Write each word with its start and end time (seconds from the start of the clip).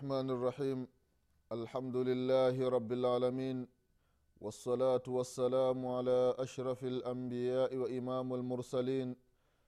الرحمن 0.00 0.30
الرحيم. 0.30 0.80
الحمد 1.52 1.96
لله 1.96 2.56
رب 2.76 2.90
العالمين 2.92 3.68
والصلاة 4.40 5.02
والسلام 5.08 5.86
على 5.86 6.34
أشرف 6.38 6.84
الأنبياء 6.84 7.76
وإمام 7.76 8.34
المرسلين 8.34 9.16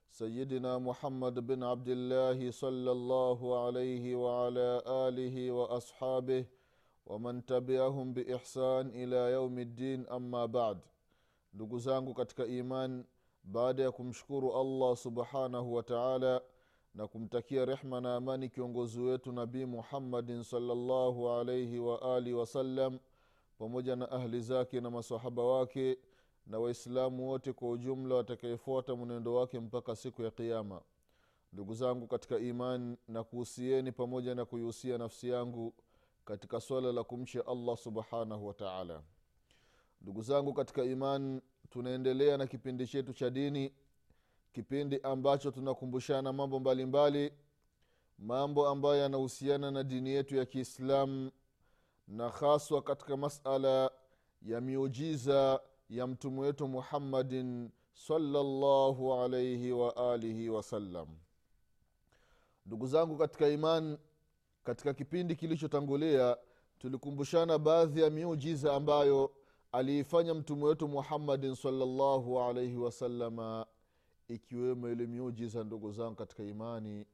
سيدنا 0.09 0.77
محمد 0.77 1.35
بن 1.47 1.63
عبد 1.63 1.89
الله 1.89 2.51
صلى 2.51 2.91
الله 2.91 3.39
عليه 3.65 4.15
وعلى 4.15 4.81
آله 5.05 5.35
وأصحابه 5.51 6.45
ومن 7.05 7.45
تبعهم 7.45 8.13
بإحسان 8.13 8.89
إلى 8.89 9.21
يوم 9.37 9.55
الدين. 9.59 10.09
أما 10.09 10.45
بعد 10.45 10.77
ndugu 11.53 11.79
zangu 11.79 12.13
katika 12.13 12.45
iman 12.45 13.05
baada 13.43 13.83
ya 13.83 13.91
kumshukuru 13.91 14.53
allah 14.57 14.97
na 16.95 17.07
kumtakia 17.07 17.65
rehma 17.65 18.01
na 18.01 18.15
amani 18.15 18.49
kiongozi 18.49 18.99
wetu 19.01 19.31
nabii 19.31 19.65
muhammadin 19.65 20.43
salllahu 20.43 21.29
alaihi 21.29 21.79
waalihi 21.79 22.33
wasallam 22.35 22.99
pamoja 23.57 23.95
na 23.95 24.11
ahli 24.11 24.41
zake 24.41 24.81
na 24.81 24.89
masahaba 24.89 25.43
wake 25.43 25.97
na 26.47 26.59
waislamu 26.59 27.29
wote 27.29 27.53
kwa 27.53 27.69
ujumla 27.69 28.15
watakayefuata 28.15 28.95
mwenendo 28.95 29.33
wake 29.35 29.59
mpaka 29.59 29.95
siku 29.95 30.21
ya 30.23 30.31
qiama 30.31 30.81
ndugu 31.53 31.73
zangu 31.73 32.07
katika 32.07 32.37
imani 32.39 32.97
na 33.07 33.23
kuhusieni 33.23 33.91
pamoja 33.91 34.35
na 34.35 34.45
kuihusia 34.45 34.97
nafsi 34.97 35.29
yangu 35.29 35.73
katika 36.25 36.59
swala 36.61 36.91
la 36.91 37.03
kumcha 37.03 37.47
allah 37.47 37.77
subhanahu 37.77 38.47
wa 38.47 38.53
taala. 38.53 39.01
Ndugu 40.01 40.21
zangu 40.21 40.53
katika 40.53 40.83
imani 40.83 41.41
tunaendelea 41.69 42.37
na 42.37 42.47
kipindi 42.47 42.87
chetu 42.87 43.13
cha 43.13 43.29
dini 43.29 43.73
kipindi 44.53 44.99
ambacho 45.03 45.51
tunakumbushana 45.51 46.33
mambo 46.33 46.59
mbalimbali 46.59 47.19
mbali, 47.25 47.33
mambo 48.19 48.67
ambayo 48.67 48.95
yanahusiana 48.95 49.71
na 49.71 49.83
dini 49.83 50.09
yetu 50.09 50.35
ya 50.35 50.45
kiislamu 50.45 51.31
na 52.07 52.29
haswa 52.29 52.81
katika 52.81 53.17
masala 53.17 53.91
ya 54.41 54.61
miujiza 54.61 55.61
ya 55.89 56.07
mtume 56.07 56.39
wetu 56.41 56.67
muhammadin 56.67 57.69
salallahu 57.93 59.13
alaihi 59.13 59.71
waalihi 59.71 60.49
wasallam 60.49 61.07
ndugu 62.65 62.87
zangu 62.87 63.17
katika 63.17 63.47
iman 63.49 63.97
katika 64.63 64.93
kipindi 64.93 65.35
kilichotangulia 65.35 66.37
tulikumbushana 66.79 67.57
baadhi 67.59 68.01
ya 68.01 68.09
miujiza 68.09 68.73
ambayo 68.73 69.31
aliifanya 69.71 70.33
mtume 70.33 70.63
wetu 70.65 70.87
muhammadin 70.87 71.55
salallahu 71.55 72.39
alaihi 72.41 72.77
wasalama 72.77 73.65
ikiwemo 74.33 74.89
ile 74.89 75.07
miujiza 75.07 75.63
ndugu 75.63 75.91
zangu 75.91 76.15
katika 76.15 76.43
imani 76.43 77.05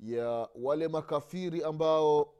ya 0.00 0.48
wale 0.54 0.88
makafiri 0.88 1.64
ambao 1.64 2.34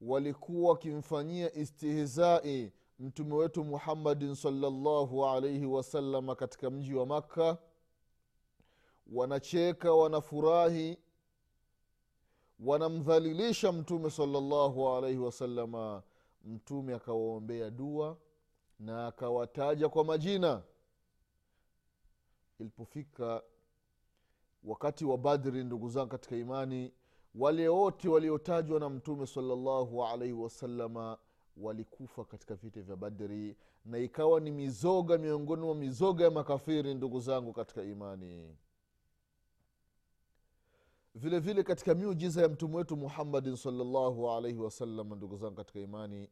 walikuwa 0.00 0.70
wakimfanyia 0.70 1.54
istihzai 1.54 2.72
mtume 2.98 3.34
wetu 3.34 3.64
muhammadin 3.64 4.34
salllahu 4.34 5.26
alaihi 5.26 5.66
wasalama 5.66 6.34
katika 6.34 6.70
mji 6.70 6.94
wa 6.94 7.06
makka. 7.06 7.58
Wanacheka 9.12 9.92
wanafurahi 9.92 10.98
wanamdhalilisha 12.60 13.72
mtume 13.72 14.10
salllahu 14.10 14.88
alaihi 14.88 15.18
wasalama 15.18 16.02
mtume 16.44 16.94
akawaombea 16.94 17.70
dua 17.70 18.16
na 18.78 19.06
akawataja 19.06 19.88
kwa 19.88 20.04
majina 20.04 20.62
ilipofika 22.58 23.42
wakati 24.64 25.04
wa 25.04 25.18
badri 25.18 25.64
ndugu 25.64 25.88
zangu 25.88 26.08
katika 26.08 26.36
imani 26.36 26.92
wale 27.34 27.68
wote 27.68 28.08
waliotajwa 28.08 28.80
na 28.80 28.88
mtume 28.90 29.26
salllahu 29.26 30.04
alaihi 30.04 30.34
wasalama 30.34 31.18
walikufa 31.56 32.24
katika 32.24 32.54
vita 32.54 32.82
vya 32.82 32.96
badri 32.96 33.56
na 33.84 33.98
ikawa 33.98 34.40
ni 34.40 34.50
mizoga 34.50 35.18
miongoni 35.18 35.62
mwa 35.62 35.74
mizoga 35.74 36.24
ya 36.24 36.30
makafiri 36.30 36.94
ndugu 36.94 37.20
zangu 37.20 37.52
katika 37.52 37.82
imani. 37.82 38.56
Vile 41.14 41.38
vile 41.38 41.62
katika 41.62 41.94
miujiza 41.94 42.42
ya 42.42 42.48
mtume 42.48 42.76
wetu 42.76 42.96
muhammadin 42.96 43.56
salllahu 43.56 44.30
alaihi 44.30 44.58
wasallam 44.58 45.14
ndugu 45.14 45.36
zangu 45.36 45.54
katika 45.54 45.80
imani 45.80 46.30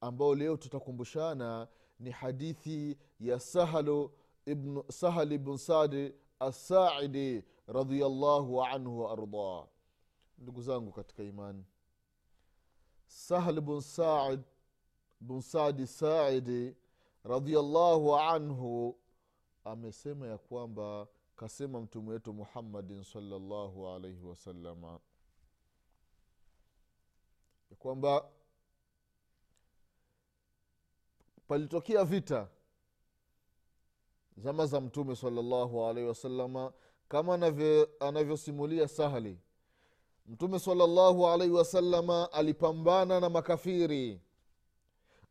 ambao 0.00 0.34
leo 0.34 0.56
tutakumbushana 0.56 1.68
ni 2.00 2.10
hadithi 2.10 2.98
ya 3.20 3.40
sahalu 3.40 4.10
ibn, 4.46 4.82
sahal 4.90 5.32
ibn 5.32 5.56
sadi 5.56 6.14
assaidi 6.40 7.44
radiallahu 7.66 8.62
anhu 8.64 9.00
waardah 9.00 9.66
ndugu 10.38 10.62
zangu 10.62 10.92
katika 10.92 11.22
imani 11.22 11.64
sahal 13.06 13.60
bn 13.60 13.80
said 13.80 14.40
bn 15.20 15.40
sadi 15.40 15.86
saidi 15.86 16.76
radiallahu 17.24 18.16
anhu 18.16 18.96
amesema 19.64 20.26
ya 20.26 20.38
kwamba 20.38 21.06
kasema 21.36 21.80
mtume 21.80 22.10
wetu 22.10 22.32
muhammadin 22.32 23.02
salllahu 23.04 23.88
alaihi 23.88 24.22
wasalama 24.22 25.00
ya 27.70 27.76
kwamba 27.76 28.30
palitokea 31.48 32.04
vita 32.04 32.48
zama 34.36 34.66
za 34.66 34.80
mtume 34.80 35.16
salllahu 35.16 35.84
alaihi 35.86 36.08
wasalama 36.08 36.72
kama 37.08 37.34
anavyosimulia 38.00 38.88
sahli. 38.88 39.38
Mtume 40.26 40.58
salllahu 40.58 41.28
alaihi 41.28 41.54
wasalama 41.54 42.32
alipambana 42.32 43.20
na 43.20 43.28
makafiri. 43.30 44.20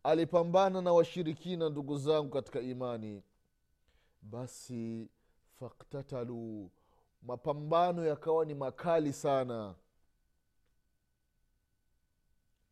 Alipambana 0.04 0.82
na 0.82 0.94
washirikina 0.94 1.70
ndugu 1.70 1.98
zangu 1.98 2.30
katika 2.30 2.60
imani. 2.60 3.24
Basi 4.22 5.10
faktatalu 5.60 6.70
mapambano 7.22 8.06
yakawa 8.06 8.46
ni 8.46 8.54
makali 8.56 9.14
sana. 9.14 9.76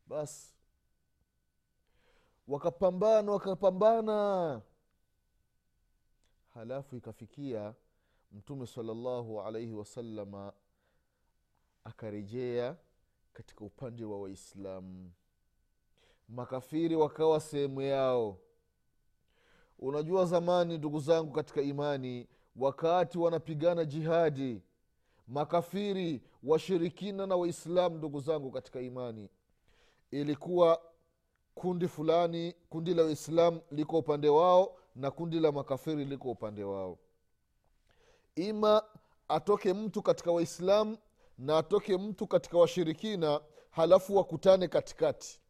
Basi 0.06 0.54
wakapambana 2.48 3.32
wakapambana 3.32 4.60
halafu 6.54 6.96
ikafikia 6.96 7.74
mtume 8.32 8.66
salallahu 8.66 9.40
alaihi 9.40 9.72
wasalama 9.72 10.52
akarejea 11.84 12.76
katika 13.32 13.64
upande 13.64 14.04
wa 14.04 14.20
waislamu. 14.20 15.10
Makafiri 16.28 16.96
wakawa 16.96 17.40
sehemu 17.40 17.80
yao. 17.82 18.38
Unajua 19.78 20.24
zamani 20.26 20.78
ndugu 20.78 21.00
zangu 21.00 21.32
katika 21.32 21.62
imani 21.62 22.28
wakati 22.56 23.18
wanapigana 23.18 23.84
jihadi 23.84 24.62
makafiri 25.28 26.22
washirikina 26.42 27.26
na 27.26 27.36
waislamu 27.36 27.96
ndugu 27.98 28.20
zangu 28.20 28.50
katika 28.50 28.80
imani 28.80 29.28
ilikuwa 30.10 30.82
kundi 31.54 31.88
fulani 31.88 32.54
kundi 32.68 32.94
la 32.94 33.02
waislamu 33.04 33.60
liko 33.70 33.98
upande 33.98 34.28
wao 34.28 34.76
na 34.94 35.10
kundi 35.10 35.40
la 35.40 35.52
makafiri 35.52 36.04
liko 36.04 36.30
upande 36.30 36.64
wao. 36.64 36.98
Ima 38.34 38.82
atoke 39.28 39.72
mtu 39.74 40.02
katika 40.02 40.32
waislamu 40.32 40.98
na 41.38 41.58
atoke 41.58 41.96
mtu 41.98 42.26
katika 42.26 42.58
washirikina 42.58 43.40
halafu 43.70 44.16
wakutane 44.16 44.68
katikati. 44.68 45.40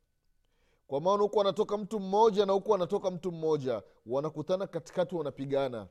Kwa 0.87 1.01
maana 1.01 1.23
huku 1.23 1.41
anatoka 1.41 1.77
mtu 1.77 2.01
mmoja 2.01 2.47
na 2.47 2.53
huku 2.53 2.75
anatoka 2.75 3.11
mtu 3.11 3.33
mmoja 3.33 3.83
wanakutana 4.07 4.67
katikati 4.67 5.15
wanapigana. 5.15 5.89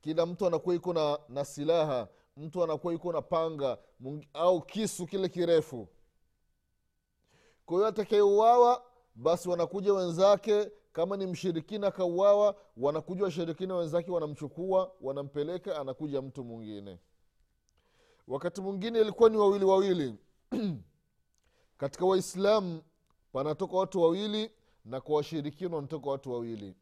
Kila 0.00 0.26
mtu 0.26 0.46
anakuwa 0.46 0.74
iko 0.74 0.92
na, 0.92 1.18
na 1.28 1.44
silaha 1.44 2.08
mtu 2.36 2.64
anakuwa 2.64 2.94
iko 2.94 3.12
na 3.12 3.22
panga 3.22 3.78
mungi, 4.00 4.28
au 4.34 4.62
kisu 4.62 5.06
kile 5.06 5.28
kirefu. 5.28 5.88
Kwa 7.66 7.76
hiyo 7.76 7.86
atakayeuawa 7.88 8.82
basi 9.14 9.48
wanakuja 9.48 9.92
wenzake 9.94 10.70
kama 10.92 11.16
ni 11.16 11.26
mshirikina 11.26 11.86
akauawa 11.86 12.56
wanakuja 12.76 13.24
washirikina 13.24 13.76
wenzake 13.76 14.10
wanamchukua 14.10 14.92
wanampeleka 15.00 15.80
anakuja 15.80 16.22
mtu 16.22 16.44
mwingine. 16.44 16.98
Wakati 18.28 18.60
mwingine 18.60 19.00
ilikuwa 19.00 19.30
ni 19.30 19.36
wawili 19.36 19.64
wawili. 19.64 20.14
Katika 21.78 22.04
waislamu 22.06 22.82
panatoka 23.32 23.76
watu 23.76 24.02
wawili 24.02 24.50
na 24.84 25.00
kwa 25.00 25.16
washirikina 25.16 25.76
wanatoka 25.76 26.10
watu 26.10 26.32
wawili. 26.32 26.74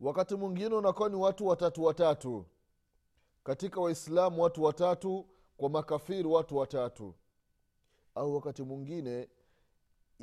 Wakati 0.00 0.34
mwingine 0.34 0.74
unakuwa 0.74 1.08
ni 1.08 1.16
watu 1.16 1.46
watatu 1.46 1.84
watatu. 1.84 2.44
Katika 3.44 3.80
waislamu 3.80 4.42
watu 4.42 4.62
watatu 4.62 5.26
kwa 5.56 5.70
makafiri 5.70 6.28
watu 6.28 6.56
watatu. 6.56 7.14
Au 8.14 8.34
wakati 8.34 8.62
mwingine 8.62 9.28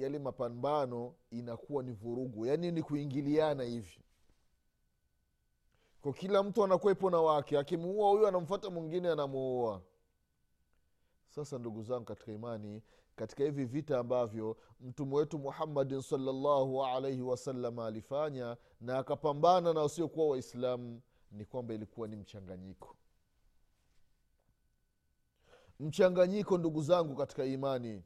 yale 0.03 0.19
mapambano 0.19 1.13
inakuwa 1.31 1.83
ni 1.83 1.91
vurugu. 1.91 2.45
Yaani 2.45 2.71
ni 2.71 2.83
kuingiliana 2.83 3.63
hivi. 3.63 4.03
Kwa 6.01 6.13
kila 6.13 6.43
mtu 6.43 6.63
anakwepo 6.63 7.09
na 7.09 7.21
wake. 7.21 7.57
Akimuua 7.57 8.09
huyu 8.09 8.27
anamfata 8.27 8.69
mwingine 8.69 9.09
anamuua. 9.09 9.81
Sasa 11.29 11.57
ndugu 11.57 11.83
zangu 11.83 12.05
katika 12.05 12.31
imani 12.31 12.81
katika 13.19 13.43
hivi 13.43 13.65
vita 13.65 13.99
ambavyo 13.99 14.57
mtume 14.81 15.15
wetu 15.15 15.39
muhammadin 15.39 16.01
salllahu 16.01 16.85
alaihi 16.85 17.21
wasallam 17.21 17.79
alifanya 17.79 18.57
na 18.81 18.97
akapambana 18.97 19.73
na 19.73 19.79
wasiokuwa 19.81 20.27
waislamu 20.27 21.01
ni 21.31 21.45
kwamba 21.45 21.73
ilikuwa 21.73 22.07
ni 22.07 22.15
mchanganyiko. 22.15 22.95
Mchanganyiko 25.79 26.57
ndugu 26.57 26.81
zangu 26.81 27.15
katika 27.15 27.45
imani. 27.45 28.03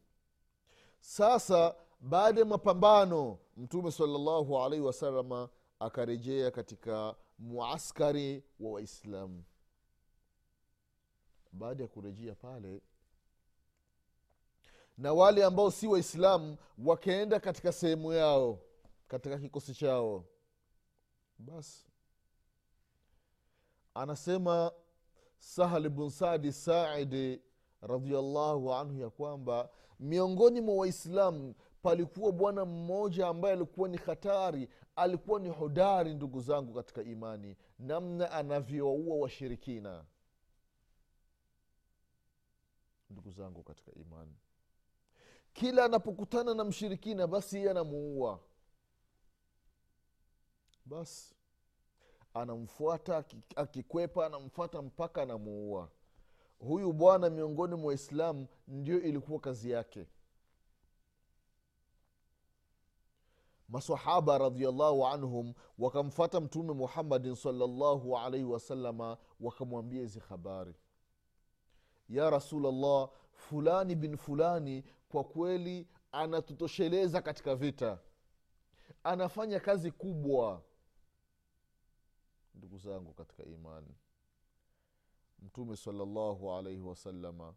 Sasa 0.99 1.75
baada 2.03 2.39
ya 2.39 2.45
mapambano 2.45 3.37
mtume 3.57 3.91
salllahu 3.91 4.59
alaihi 4.59 4.85
wasalama 4.85 5.49
akarejea 5.79 6.51
katika 6.51 7.15
muaskari 7.39 8.43
wa 8.59 8.71
waislamu. 8.71 9.43
Baada 11.51 11.83
ya 11.83 11.89
kurejea 11.89 12.35
pale 12.35 12.81
na 14.97 15.13
wale 15.13 15.43
ambao 15.43 15.71
si 15.71 15.87
waislamu 15.87 16.57
wakaenda 16.85 17.39
katika 17.39 17.71
sehemu 17.71 18.13
yao 18.13 18.59
katika 19.07 19.37
kikosi 19.39 19.73
chao. 19.73 20.25
Basi 21.37 21.87
anasema 23.93 24.71
sahal 25.37 25.89
bn 25.89 26.09
sadi 26.09 26.53
saidi 26.53 27.41
radiallahu 27.81 28.73
anhu 28.73 28.99
ya 28.99 29.09
kwamba 29.09 29.69
miongoni 29.99 30.61
mwa 30.61 30.75
waislamu 30.75 31.55
palikuwa 31.83 32.31
bwana 32.31 32.65
mmoja 32.65 33.27
ambaye 33.27 33.53
alikuwa 33.53 33.89
ni 33.89 33.97
hatari 33.97 34.69
alikuwa 34.95 35.39
ni 35.39 35.49
hodari 35.49 36.13
ndugu 36.13 36.41
zangu 36.41 36.73
katika 36.73 37.01
imani 37.03 37.57
namna 37.79 38.31
anavyowaua 38.31 39.15
washirikina. 39.17 40.05
Ndugu 43.09 43.31
zangu 43.31 43.63
katika 43.63 43.91
imani. 43.91 44.35
Kila 45.53 45.85
anapokutana 45.85 46.53
na 46.53 46.63
mshirikina 46.63 47.27
basi 47.27 47.57
yeye 47.57 47.71
anamuua. 47.71 48.39
Basi 50.85 51.35
anamfuata 52.33 53.23
akikwepa 53.55 54.25
anamfuata 54.25 54.81
mpaka 54.81 55.21
anamuua. 55.21 55.89
Huyu 56.59 56.93
bwana 56.93 57.29
miongoni 57.29 57.75
mwa 57.75 57.87
waislamu 57.87 58.47
ndio 58.67 59.01
ilikuwa 59.01 59.39
kazi 59.39 59.71
yake 59.71 60.07
masahaba 63.73 64.37
radiallahu 64.37 65.07
anhum 65.07 65.53
wakamfata 65.77 66.41
mtume 66.41 66.73
muhammadin 66.73 67.35
salllahu 67.35 68.17
alaihi 68.17 68.45
wasalama 68.45 69.17
wakamwambia 69.39 70.01
hizi 70.01 70.19
habari. 70.19 70.75
Ya 72.09 72.29
rasulllah 72.29 73.09
fulani 73.33 73.95
bin 73.95 74.17
fulani 74.17 74.83
kwa 75.09 75.23
kweli 75.23 75.87
anatutosheleza 76.11 77.21
katika 77.21 77.55
vita. 77.55 77.99
Anafanya 79.03 79.59
kazi 79.59 79.91
kubwa. 79.91 80.61
Ndugu 82.55 82.77
zangu 82.77 83.13
katika 83.13 83.43
imani 83.45 83.95
mtume 85.39 85.75
salallahu 85.75 86.51
alaihi 86.51 86.81
wasalama 86.81 87.53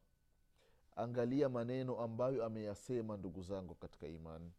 angalia 0.97 1.49
maneno 1.49 2.01
ambayo 2.01 2.45
ameyasema 2.45 3.17
ndugu 3.17 3.43
zangu 3.43 3.75
katika 3.75 4.09
imani 4.09 4.53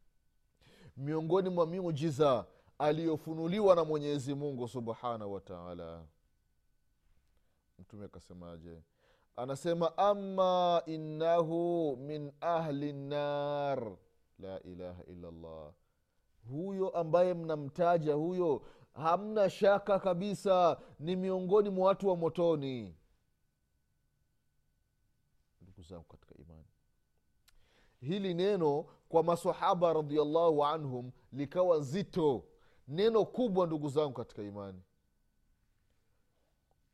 miongoni 0.98 1.50
mwa 1.50 1.68
miujiza 1.68 2.46
aliyofunuliwa 2.80 3.76
na 3.76 3.84
mwenyezi 3.84 4.36
mungu 4.36 4.68
subhanahu 4.68 5.34
wa 5.34 5.42
taala. 5.42 6.06
Mtume 7.80 8.06
akasemaje? 8.06 8.82
Anasema 9.36 9.98
ama 9.98 10.82
innahu 10.86 11.98
min 11.98 12.32
ahli 12.42 12.94
nar 12.94 13.98
la 14.40 14.64
ilaha 14.64 15.04
illallah. 15.04 15.72
Huyo 16.52 16.90
ambaye 16.90 17.34
mnamtaja 17.34 18.14
huyo 18.14 18.62
hamna 18.94 19.50
shaka 19.50 20.00
kabisa 20.00 20.78
ni 21.00 21.16
miongoni 21.16 21.70
mwa 21.70 21.88
watu 21.88 22.08
wa 22.08 22.16
motoni. 22.16 22.96
Ndugu 25.62 25.82
zangu 25.82 26.04
katika 26.04 26.36
imani 26.36 26.64
hili 28.02 28.34
neno 28.34 28.86
kwa 29.10 29.24
masahaba 29.24 29.94
radiallahu 29.94 30.66
anhum 30.66 31.12
likawa 31.34 31.80
zito 31.82 32.46
neno 32.88 33.26
kubwa 33.26 33.68
ndugu 33.68 33.90
zangu 33.90 34.14
katika 34.14 34.44
imani. 34.44 34.82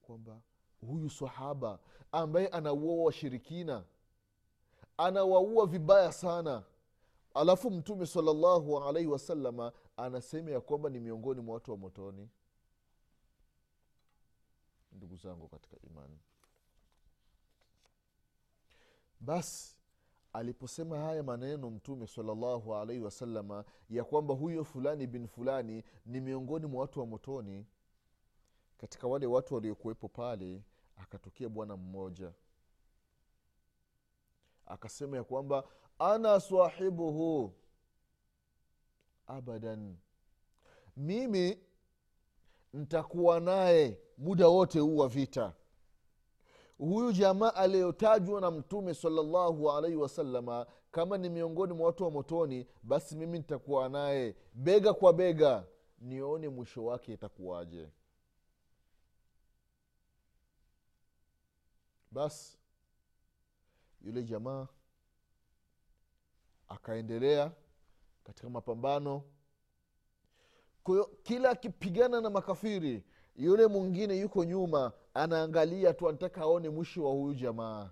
Kwamba 0.01 0.42
huyu 0.88 1.10
sahaba 1.10 1.80
ambaye 2.12 2.48
anaua 2.48 3.04
washirikina 3.04 3.83
anawaua 4.98 5.65
vibaya 5.68 6.12
sana. 6.12 6.63
Alafu 7.33 7.71
mtume 7.71 8.06
salallahu 8.06 8.80
alaihi 8.80 9.07
wasalama 9.10 9.71
anasema 9.98 10.51
ya 10.51 10.62
kwamba 10.62 10.89
ni 10.89 11.00
miongoni 11.00 11.42
mwa 11.42 11.54
watu 11.54 11.71
wa 11.71 11.77
motoni. 11.77 12.30
Ndugu 14.92 15.15
zangu 15.15 15.48
katika 15.48 15.77
imani. 15.89 16.19
Basi 19.19 19.73
aliposema 20.34 20.98
haya 21.00 21.24
maneno 21.24 21.70
mtume 21.70 22.08
salallahu 22.08 22.76
alaihi 22.76 23.02
wasalama 23.02 23.66
ya 23.90 24.04
kwamba 24.04 24.34
huyo 24.34 24.64
fulani 24.64 25.08
bin 25.08 25.28
fulani 25.28 25.84
ni 26.06 26.22
miongoni 26.22 26.66
mwa 26.66 26.82
watu 26.82 27.00
wa 27.00 27.06
motoni 27.06 27.66
katika 28.78 29.08
wale 29.08 29.26
watu 29.26 29.56
waliokuwepo 29.56 30.08
pale 30.10 30.62
akatokea 30.98 31.50
bwana 31.50 31.78
mmoja. 31.78 32.32
Akasema 34.66 35.18
ya 35.18 35.24
kwamba 35.24 35.63
ana 36.00 36.40
sahibuhu 36.40 37.54
abadan 39.28 39.96
mimi 40.98 41.58
ntakuwa 42.74 43.40
naye 43.40 44.00
muda 44.18 44.48
wote 44.48 44.80
huu 44.80 44.98
wa 44.98 45.08
vita 45.08 45.54
huyu 46.90 47.12
jamaa 47.12 47.54
aliyotajwa 47.56 48.42
na 48.42 48.52
mtume 48.52 48.94
salllahu 48.94 49.72
alaihi 49.72 49.98
wasalama 49.98 50.66
kama 50.92 51.18
ni 51.18 51.30
miongoni 51.30 51.74
mwa 51.74 51.88
watu 51.88 52.04
wa 52.04 52.12
motoni 52.12 52.68
basi 52.84 53.16
mimi 53.16 53.38
nitakuwa 53.38 53.90
naye. 53.90 54.36
Bega 54.54 54.94
kwa 54.94 55.13
bega 55.13 55.66
nione 56.00 56.50
mwisho 56.50 56.86
wake 56.86 57.13
itakuwaje. 57.13 57.90
Basi 62.12 62.58
yule 64.02 64.24
jamaa 64.24 64.68
akaendelea 66.68 67.52
katika 68.24 68.50
mapambano. 68.50 69.24
Kwahiyo 70.84 71.06
kila 71.24 71.50
akipigana 71.50 72.22
na 72.22 72.30
makafiri 72.30 73.04
yule 73.36 73.68
mwingine 73.68 74.20
yuko 74.20 74.44
nyuma 74.44 74.92
anaangalia 75.13 75.93
tu 75.93 76.10
anataka 76.10 76.41
aone 76.41 76.70
mwisho 76.70 77.03
wa 77.05 77.12
huyu 77.12 77.34
jamaa. 77.34 77.89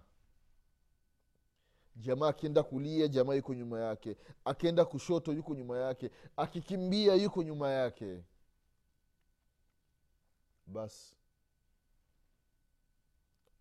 Jamaa 1.95 2.27
akienda 2.27 2.63
kulia 2.63 3.07
jamaa 3.07 3.33
yuko 3.33 3.53
nyuma 3.53 3.79
yake. 3.79 4.17
Akienda 4.45 4.85
kushoto 4.85 5.33
yuko 5.33 5.55
nyuma 5.55 5.77
yake. 5.77 6.11
Akikimbia 6.37 7.15
yuko 7.15 7.43
nyuma 7.43 7.69
yake. 7.69 8.23
Basi 10.67 11.15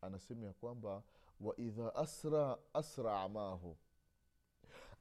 anasema 0.01 0.47
ya 0.47 0.53
kwamba 0.53 1.03
waidha 1.41 1.95
asra 1.95 2.59
asraa 2.75 3.29
mahu 3.29 3.77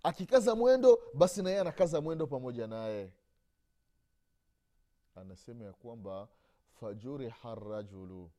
akikaza 0.04 0.56
mwendo 0.56 1.00
basi 1.14 1.42
naye 1.44 1.60
anakaza 1.60 2.02
mwendo 2.02 2.28
pamoja 2.28 2.68
naye. 2.68 3.12
Anasema 5.16 5.66
ya 5.66 5.74
kwamba 5.74 6.28
fajuriha 6.80 7.56
rajulu 7.56 8.32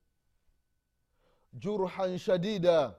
jurhan 1.53 2.19
shadida. 2.19 2.95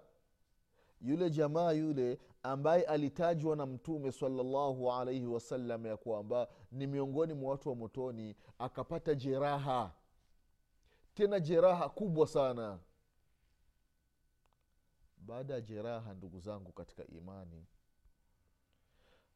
Yule 1.01 1.29
jamaa 1.29 1.71
yule 1.71 2.19
ambaye 2.43 2.83
alitajwa 2.83 3.55
na 3.55 3.65
mtume 3.65 4.11
salallahu 4.11 4.91
alaihi 4.93 5.25
wasallam 5.25 5.85
ya 5.85 5.97
kwamba 5.97 6.47
ni 6.71 6.87
miongoni 6.87 7.33
mwa 7.33 7.51
watu 7.51 7.69
wa 7.69 7.75
motoni 7.75 8.35
akapata 8.59 9.15
jeraha. 9.15 9.91
Tena 11.13 11.39
jeraha 11.39 11.89
kubwa 11.89 12.27
sana. 12.27 12.79
Baada 15.17 15.53
ya 15.53 15.61
jeraha 15.61 16.13
ndugu 16.13 16.39
zangu 16.39 16.71
katika 16.71 17.07
imani 17.07 17.65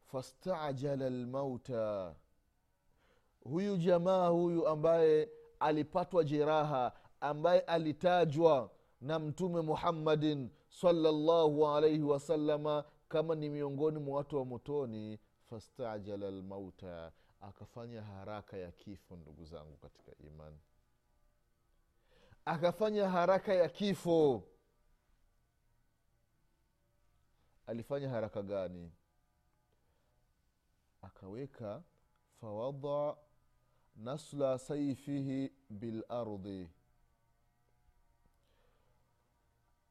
fastajala 0.06 1.10
lmauta 1.10 2.16
huyu 3.44 3.78
jamaa 3.78 4.28
huyu 4.28 4.68
ambaye 4.68 5.30
alipatwa 5.60 6.24
jeraha 6.24 6.94
ambaye 7.22 7.60
alitajwa 7.60 8.70
na 9.06 9.20
mtume 9.20 9.62
muhammadin 9.62 10.50
salllahu 10.70 11.68
alaihi 11.68 12.02
wasalama 12.04 12.84
kama 13.10 13.36
ni 13.36 13.50
miongoni 13.50 14.00
mwa 14.00 14.18
watu 14.18 14.38
wa 14.38 14.46
motoni 14.46 15.20
fastajala 15.50 16.32
lmauta 16.32 17.12
akafanya 17.42 18.02
haraka 18.02 18.58
ya 18.58 18.72
kifo 18.72 19.16
ndugu 19.16 19.46
zangu 19.46 19.78
katika 19.78 20.12
imani. 20.28 20.58
Akafanya 22.46 23.10
haraka 23.10 23.54
ya 23.54 23.70
kifo. 23.70 24.44
Alifanya 27.68 28.10
haraka 28.10 28.42
gani? 28.42 28.92
Akaweka 31.02 31.84
fawadaa 32.42 33.16
nasla 33.96 34.58
saifihi 34.60 35.52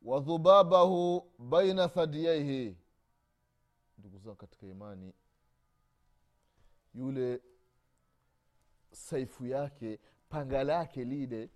wadhubabahu 0.04 1.30
baina 1.38 1.88
thadiyaihi. 1.88 2.76
Ndugu 3.98 4.18
zangu 4.18 4.36
katika 4.36 4.66
imani 4.66 5.14
yule 6.94 7.42
saifu 8.92 9.46
yake 9.46 10.00
panga 10.28 10.64
lake 10.64 11.04
lile 11.04 11.50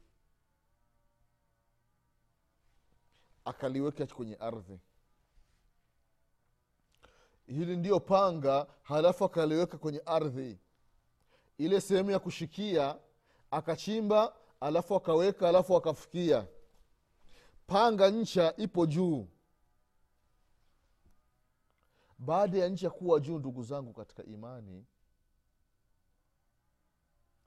akaliweka 3.45 4.07
kwenye 4.07 4.35
ardhi. 4.37 4.81
Hili 7.47 7.77
ndiyo 7.77 8.01
panga 8.01 8.67
halafu 8.83 9.25
akaliweka 9.25 9.79
kwenye 9.79 10.03
ardhi. 10.07 10.59
Ile 11.59 11.81
sehemu 11.81 12.11
ya 12.11 12.19
kushikia 12.19 12.99
akachimba 13.51 14.35
alafu 14.61 14.95
akaweka 14.97 15.49
alafu 15.49 15.77
akafukia 15.77 16.47
panga 17.73 18.11
ncha 18.11 18.57
ipo 18.57 18.87
juu. 18.87 19.29
Baada 22.19 22.59
ya 22.59 22.69
ncha 22.69 22.91
kuwa 22.91 23.21
juu 23.21 23.39
ndugu 23.39 23.63
zangu 23.63 23.93
katika 23.93 24.25
imani 24.25 24.87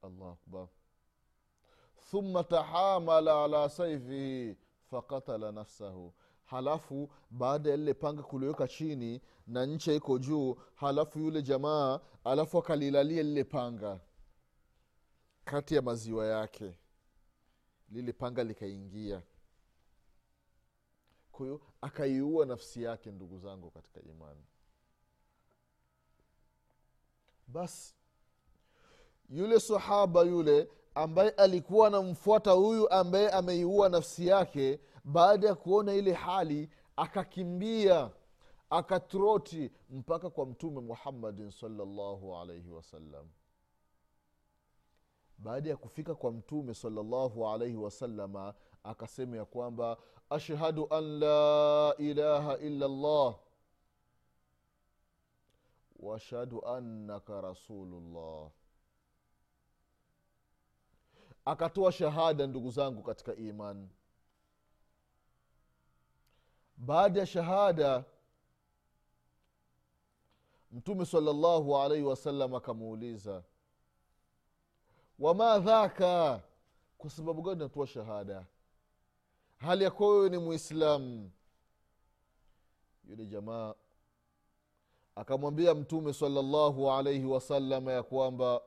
allahu 0.01 0.25
akbar. 0.29 0.67
Thumma 2.11 2.43
tahamala 2.43 3.43
ala 3.43 3.69
saifihi 3.69 4.57
fakatala 4.91 5.51
nafsahu. 5.51 6.13
Halafu 6.45 7.09
baada 7.29 7.69
ya 7.69 7.77
lile 7.77 7.93
panga 7.93 8.23
kuliweka 8.23 8.67
chini 8.67 9.21
na 9.47 9.65
ncha 9.65 9.93
iko 9.93 10.19
juu 10.19 10.55
halafu 10.75 11.19
yule 11.19 11.41
jamaa 11.41 11.99
alafu 12.23 12.57
akalilalia 12.57 13.23
lile 13.23 13.43
panga 13.43 13.99
kati 15.45 15.75
ya 15.75 15.81
maziwa 15.81 16.27
yake 16.27 16.77
lile 17.89 18.13
panga 18.13 18.43
likaingia 18.43 19.21
hiyo 21.43 21.61
akaiua 21.81 22.45
nafsi 22.45 22.83
yake 22.83 23.11
ndugu 23.11 23.37
zangu 23.39 23.71
katika 23.71 24.01
imani. 24.01 24.43
Basi 27.47 27.95
yule 29.29 29.59
sahaba 29.59 30.21
yule 30.21 30.69
ambaye 30.95 31.29
alikuwa 31.29 31.87
anamfuata 31.87 32.51
huyu 32.51 32.89
ambaye 32.91 33.29
ameiua 33.29 33.89
nafsi 33.89 34.27
yake 34.27 34.79
baada 35.03 35.47
ya 35.47 35.55
kuona 35.55 35.93
ile 35.93 36.13
hali 36.13 36.69
akakimbia 36.95 38.11
akatroti 38.69 39.71
mpaka 39.89 40.29
kwa 40.29 40.45
mtume 40.45 40.81
muhammadin 40.81 41.51
salllahu 41.51 42.35
alaihi 42.37 42.69
wasallam 42.69 43.29
baada 45.37 45.69
ya 45.69 45.77
kufika 45.77 46.15
kwa 46.15 46.31
mtume 46.31 46.73
salllahu 46.73 47.47
alaihi 47.49 47.77
wasalama 47.77 48.53
akasema 48.83 49.37
ya 49.37 49.45
kwamba 49.45 49.97
ashhadu 50.31 50.87
an 50.89 51.19
la 51.19 51.95
ilaha 51.99 52.57
illa 52.57 52.87
llah 52.87 53.35
أنك 56.77 57.29
رسول 57.29 57.93
الله 57.93 58.51
akatoa 61.45 61.91
shahada 61.91 62.47
ndugu 62.47 62.69
zangu 62.71 63.03
katika 63.03 63.35
imani 63.35 63.89
baada 66.77 67.19
ya 67.19 67.25
shahada 67.25 68.03
mtume 70.71 71.05
salllahu 71.05 71.77
alaihi 71.77 72.03
wasallam 72.03 72.55
akamuuliza 72.55 73.43
wama 75.19 75.59
dhaka? 75.59 76.41
Kwa 76.97 77.09
sababu 77.09 77.41
gani 77.41 77.59
natoa 77.59 77.87
shahada 77.87 78.45
hali 79.61 79.83
ya 79.83 79.91
kuwa 79.91 80.09
wewe 80.09 80.29
ni 80.29 80.37
mwislamu 80.37 81.31
yule 83.03 83.25
jamaa 83.25 83.73
akamwambia 85.15 85.75
mtume 85.75 86.13
salllahu 86.13 86.91
alaihi 86.91 87.25
wasalama 87.25 87.91
ya 87.91 88.03
kwamba 88.03 88.61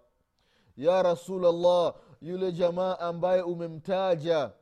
ya 0.76 1.02
rasulllah 1.02 1.94
yule 2.22 2.52
jamaa 2.52 2.98
ambaye 2.98 3.42
umemtaja 3.42 4.52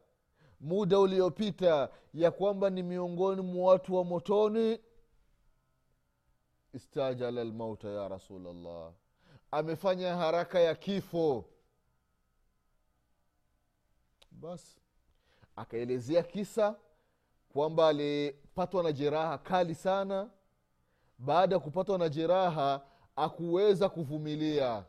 muda 0.61 0.99
uliopita 0.99 1.89
ya 2.15 2.31
kwamba 2.31 2.71
ni 2.71 2.83
miongoni 2.83 3.43
mwa 3.43 3.73
watu 3.73 3.95
wa 3.95 4.05
motoni 4.05 4.79
istajala 6.73 7.45
lmauta 7.45 7.89
ya 7.89 8.09
rasulllah 8.09 8.93
amefanya 9.51 10.17
haraka 10.17 10.61
ya 10.61 10.75
kifo. 10.75 11.45
Basi 14.31 14.82
akaelezea 15.57 16.23
kisa 16.23 16.77
kwamba 17.53 17.89
alipatwa 17.89 18.83
na 18.83 18.93
jeraha 18.93 19.39
kali 19.39 19.75
sana. 19.75 20.31
Baada 21.19 21.55
ya 21.57 21.61
kupatwa 21.61 21.99
na 21.99 22.09
jeraha 22.09 22.81
akuweza 23.17 23.89
kuvumilia. 23.89 24.85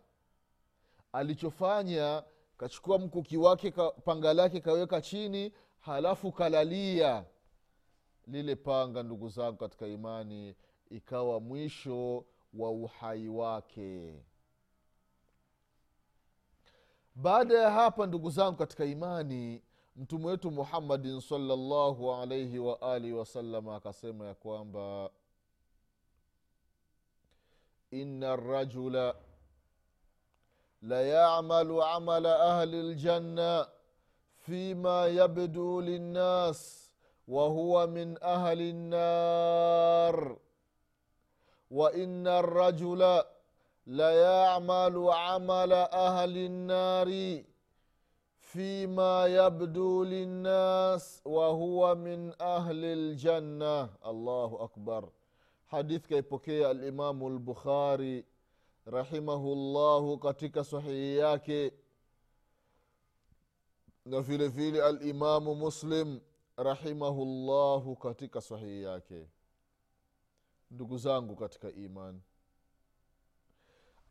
Alichofanya 1.13 2.24
kachukua 2.58 3.00
mkuki 3.00 3.38
wake 3.38 3.72
ka, 3.72 3.91
panga 3.91 4.34
lake 4.34 4.60
kaweka 4.62 5.01
chini 5.01 5.53
halafu 5.79 6.32
kalalia. 6.32 7.25
Lile 8.27 8.55
panga 8.55 9.03
ndugu 9.03 9.29
zangu 9.29 9.58
katika 9.58 9.88
imani 9.88 10.55
ikawa 10.89 11.39
mwisho 11.39 12.25
wa 12.53 12.72
uhai 12.72 13.27
wake. 13.29 14.24
Baada 17.15 17.60
ya 17.60 17.72
hapa 17.72 18.05
ndugu 18.08 18.29
zangu 18.29 18.58
katika 18.58 18.86
imani 18.86 19.62
mtume 19.97 20.27
wetu 20.27 20.50
muhammadin 20.50 21.21
salllahu 21.21 22.15
alaihi 22.15 22.59
waalihi 22.59 23.12
wasalama 23.12 23.77
akasema 23.77 24.27
ya 24.27 24.35
kwamba 24.35 25.11
ina 27.91 28.37
rajula 28.37 29.15
ليعمل 30.83 31.83
عمل 31.83 32.27
أهل 32.27 32.75
الجنة 32.75 33.67
فيما 34.47 35.07
يبدو 35.07 35.81
للناس 35.81 36.91
وهو 37.29 37.87
من 37.87 38.23
أهل 38.23 38.61
النار 38.61 40.38
وإن 41.71 42.27
الرجل 42.27 43.23
ليعمل 43.87 45.09
عمل 45.11 45.73
أهل 45.73 46.37
النار 46.37 47.43
فيما 48.53 49.27
يبدو 49.27 50.05
للناس 50.05 51.23
وهو 51.25 51.95
من 51.95 52.33
أهل 52.43 52.85
الجنة 52.85 53.91
الله 54.07 54.65
أكبر 54.65 55.11
حديث 55.67 56.07
كيبوكي 56.07 56.71
الإمام 56.71 57.27
البخاري 57.27 58.25
rahimahullahu 58.88 60.19
katika 60.19 60.65
sahihi 60.65 61.17
yake 61.17 61.73
na 64.05 64.21
vile 64.21 64.49
vile 64.49 64.83
alimamu 64.85 65.55
muslim 65.55 66.21
rahimahullahu 66.57 67.97
katika 67.97 68.41
sahihi 68.41 68.83
yake 68.83 69.29
ndugu 70.71 70.99
zangu 70.99 71.37
katika 71.37 71.71
imani 71.71 72.21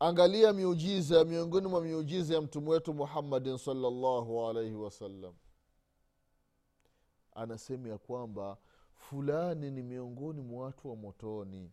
angalia 0.07 0.53
miujiza 0.53 1.25
miongoni 1.25 1.67
mwa 1.67 1.81
miujiza 1.81 2.35
ya 2.35 2.41
mtume 2.41 2.69
wetu 2.69 2.93
muhammadin 2.93 3.57
salllahu 3.57 4.47
alaihi 4.47 4.75
wasallam 4.75 5.33
anasema 7.35 7.89
ya 7.89 7.97
kwamba 7.97 8.57
fulani 8.93 9.71
ni 9.71 9.83
miongoni 9.83 10.41
mwa 10.41 10.65
watu 10.65 10.89
wa 10.89 10.95
motoni. 10.95 11.71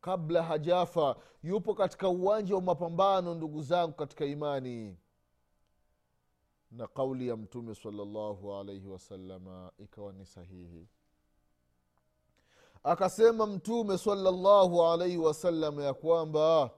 Kabla 0.00 0.42
hajafa 0.42 1.16
yupo 1.42 1.74
katika 1.74 2.08
uwanja 2.08 2.54
wa 2.54 2.60
mapambano 2.62 3.34
ndugu 3.34 3.62
zangu 3.62 3.92
katika 3.92 4.24
imani. 4.24 4.96
Na 6.70 6.86
kauli 6.86 7.28
ya 7.28 7.36
mtume 7.36 7.74
salllahu 7.74 8.54
alaihi 8.54 8.86
wasalama 8.86 9.72
ikawa 9.78 10.12
ni 10.12 10.26
sahihi. 10.26 10.88
Akasema 12.82 13.46
mtume 13.46 13.98
salllahu 13.98 14.84
alaihi 14.84 15.18
wasalama 15.18 15.82
ya 15.84 15.94
kwamba 15.94 16.70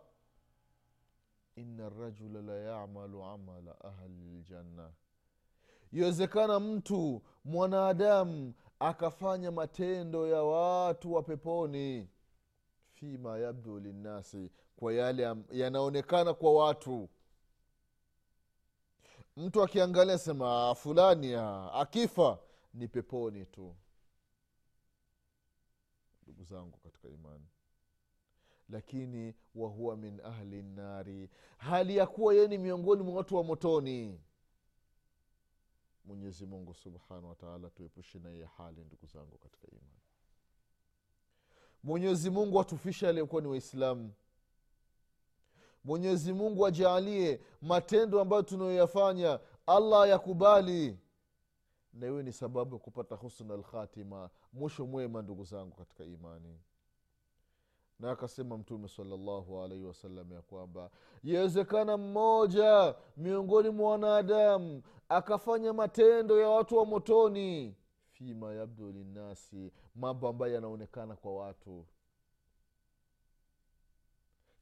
ina 1.56 1.88
rajula 1.88 2.42
la 2.42 2.52
yamalu 2.56 3.24
amala 3.24 3.80
ahli 3.84 4.38
ljanna 4.40 4.92
iwezekana 5.92 6.60
mtu 6.60 7.22
mwanadamu 7.44 8.54
akafanya 8.78 9.50
matendo 9.50 10.26
ya 10.28 10.42
watu 10.42 11.12
wa 11.12 11.22
peponi. 11.22 12.08
Fima 12.92 13.38
yabdu 13.38 13.78
linnasi 13.80 14.50
kwa 14.76 14.92
yale 14.94 15.36
yanaonekana 15.50 16.34
kwa 16.34 16.54
watu. 16.54 17.08
Mtu 19.36 19.62
akiangalia 19.62 20.18
sema 20.18 20.74
fulani 20.74 21.32
ya, 21.32 21.72
akifa 21.72 22.38
ni 22.74 22.88
peponi 22.88 23.46
tu. 23.46 23.76
Ndugu 26.22 26.44
zangu 26.44 26.78
katika 26.78 27.08
imani 27.08 27.46
lakini 28.72 29.34
wahuwa 29.54 29.96
min 29.96 30.20
ahli 30.20 30.62
nnari. 30.62 31.30
Hali 31.56 31.96
ya 31.96 32.06
kuwa 32.06 32.34
yeye 32.34 32.48
ni 32.48 32.58
miongoni 32.58 33.02
mwa 33.02 33.14
watu 33.14 33.36
wa 33.36 33.44
motoni. 33.44 34.20
Mwenyezi 36.04 36.46
mungu 36.46 36.74
subhanahu 36.74 37.28
wataala 37.28 37.70
tuepushe 37.70 38.18
na 38.18 38.30
hiye 38.30 38.44
hali 38.56 38.84
ndugu 38.84 39.06
zangu 39.06 39.38
katika 39.38 39.66
imani. 39.68 40.00
Mwenyezi 41.82 42.30
mungu 42.30 42.60
atufishe 42.60 43.08
aliyekuwa 43.08 43.42
ni 43.42 43.48
waislamu. 43.48 44.12
Mwenyezi 45.84 46.32
mungu 46.32 46.66
ajaalie 46.66 47.40
matendo 47.62 48.20
ambayo 48.20 48.42
tunayoyafanya. 48.42 49.40
Allah 49.66 50.08
yakubali. 50.08 50.98
Na 51.92 52.06
iwe 52.06 52.22
ni 52.22 52.32
sababu 52.32 52.74
ya 52.74 52.80
kupata 52.80 53.14
husna 53.14 53.56
lkhatima 53.56 54.30
mwisho 54.52 54.86
mwema 54.86 55.22
ndugu 55.22 55.44
zangu 55.44 55.76
katika 55.76 56.04
imani 56.04 56.60
na 58.02 58.10
akasema 58.10 58.58
mtume 58.58 58.88
salallahu 58.88 59.62
alaihi 59.62 59.84
wasallam 59.84 60.32
ya 60.32 60.42
kwamba 60.42 60.90
yawezekana 61.24 61.96
mmoja 61.96 62.94
miongoni 63.16 63.68
mwa 63.68 63.90
wanadamu 63.90 64.82
akafanya 65.08 65.72
matendo 65.72 66.40
ya 66.40 66.48
watu 66.48 66.76
wa 66.76 66.86
motoni. 66.86 67.76
Fima 68.12 68.54
yabdu 68.54 68.92
linnasi 68.92 69.72
mambo 69.94 70.28
ambayo 70.28 70.54
yanaonekana 70.54 71.16
kwa 71.16 71.36
watu. 71.36 71.86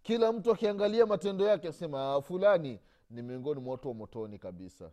Kila 0.03 0.33
mtu 0.33 0.53
akiangalia 0.53 1.07
matendo 1.07 1.45
yake 1.47 1.69
asema 1.69 2.23
fulani 2.23 2.81
ni 3.11 3.23
miongoni 3.23 3.61
mwa 3.61 3.73
watu 3.73 3.89
wa 3.89 3.95
motoni 3.95 4.39
kabisa. 4.39 4.93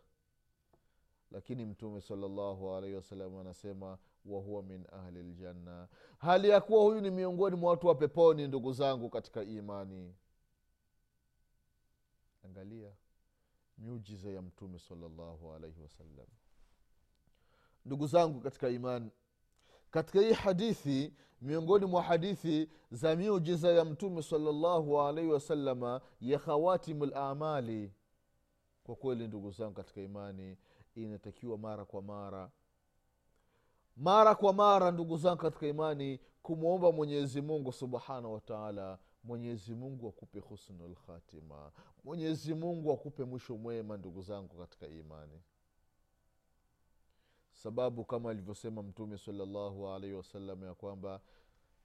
Lakini 1.31 1.65
mtume 1.65 2.01
salallahu 2.01 2.73
alaihi 2.75 2.95
wasallam 2.95 3.37
anasema 3.37 3.97
wahuwa 4.27 4.63
min 4.63 4.85
ahli 4.91 5.23
ljanna 5.23 5.87
hali 6.17 6.49
ya 6.49 6.61
kuwa 6.61 6.83
huyu 6.83 7.01
ni 7.01 7.11
miongoni 7.11 7.55
mwa 7.55 7.69
watu 7.71 7.87
wa 7.87 7.95
peponi 7.95 8.47
ndugu 8.47 8.73
zangu 8.73 9.09
katika 9.09 9.43
imani. 9.43 10.15
Angalia 12.45 12.91
miujiza 13.77 14.29
ya 14.31 14.41
mtume 14.41 14.79
salllahu 14.79 15.53
alaihi 15.53 15.81
wasallam 15.81 16.27
ndugu 17.85 18.07
zangu 18.07 18.41
katika 18.41 18.69
imani 18.69 19.11
katika 19.91 20.21
hii 20.21 20.33
hadithi 20.33 21.13
miongoni 21.41 21.85
mwa 21.85 22.01
hadithi 22.03 22.69
za 22.91 23.15
miujiza 23.15 23.71
ya 23.71 23.85
mtume 23.85 24.23
salllahu 24.23 25.01
alaihi 25.01 25.31
wasalama 25.31 26.01
ya 26.21 26.39
khawatimu 26.39 27.05
lamali 27.05 27.93
kwa 28.83 28.95
kweli 28.95 29.27
ndugu 29.27 29.51
zangu 29.51 29.73
katika 29.73 30.01
imani 30.01 30.57
inatakiwa 30.95 31.57
mara 31.57 31.85
kwa 31.85 32.01
mara 32.01 32.51
mara 33.97 34.35
kwa 34.35 34.53
mara 34.53 34.91
ndugu 34.91 35.17
zangu 35.17 35.37
katika 35.41 35.67
imani 35.67 36.19
kumwomba 36.41 36.91
mwenyezi 36.91 37.41
mungu 37.41 37.71
subhanahu 37.71 38.33
wataala 38.33 38.99
mwenyezi 39.23 39.75
mungu 39.75 40.07
akupe 40.07 40.39
husnul 40.39 40.91
lkhatima 40.91 41.71
mwenyezi 42.03 42.53
mungu 42.53 42.91
akupe 42.91 43.23
mwisho 43.23 43.57
mwema 43.57 43.97
ndugu 43.97 44.21
zangu 44.21 44.57
katika 44.57 44.87
imani. 44.87 45.41
Sababu 47.51 48.05
kama 48.05 48.31
alivyosema 48.31 48.83
mtume 48.83 49.17
salllahu 49.17 49.87
alaihi 49.87 50.15
wasallam 50.15 50.63
ya 50.63 50.73
kwamba 50.73 51.21